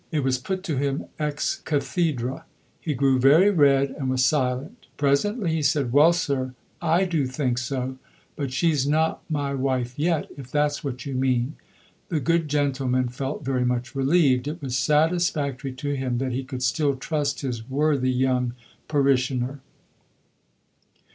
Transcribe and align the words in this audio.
It 0.11 0.23
was 0.23 0.39
put 0.39 0.63
to 0.63 0.77
him 0.77 1.05
ex 1.19 1.61
cathedrâ. 1.63 2.45
He 2.79 2.95
grew 2.95 3.19
very 3.19 3.51
red 3.51 3.91
and 3.91 4.09
was 4.09 4.25
silent; 4.25 4.87
presently 4.97 5.51
he 5.53 5.61
said, 5.61 5.93
"Well, 5.93 6.11
sir, 6.11 6.55
I 6.81 7.05
do 7.05 7.27
think 7.27 7.59
so. 7.59 7.99
But 8.35 8.51
she's 8.51 8.87
not 8.87 9.21
my 9.29 9.53
wife 9.53 9.93
yet, 9.99 10.27
if 10.35 10.49
that's 10.49 10.83
what 10.83 11.05
you 11.05 11.13
mean." 11.13 11.53
The 12.09 12.19
good 12.19 12.47
gentleman 12.47 13.09
felt 13.09 13.45
very 13.45 13.63
much 13.63 13.93
relieved. 13.93 14.47
It 14.47 14.59
was 14.59 14.75
satisfactory 14.75 15.73
to 15.73 15.91
him 15.95 16.17
that 16.17 16.31
he 16.31 16.43
could 16.43 16.63
still 16.63 16.95
trust 16.95 17.41
his 17.41 17.69
worthy 17.69 18.09
young 18.11 18.55
parishioner. 18.87 19.59